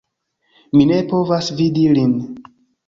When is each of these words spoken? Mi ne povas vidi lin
Mi 0.79 0.87
ne 0.93 0.99
povas 1.13 1.51
vidi 1.61 1.89
lin 2.01 2.21